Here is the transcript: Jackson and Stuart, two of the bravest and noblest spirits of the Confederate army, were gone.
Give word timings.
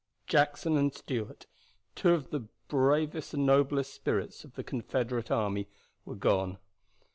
Jackson 0.25 0.77
and 0.77 0.91
Stuart, 0.95 1.45
two 1.93 2.13
of 2.15 2.31
the 2.31 2.39
bravest 2.67 3.35
and 3.35 3.45
noblest 3.45 3.93
spirits 3.93 4.43
of 4.43 4.55
the 4.55 4.63
Confederate 4.63 5.29
army, 5.29 5.67
were 6.05 6.15
gone. 6.15 6.57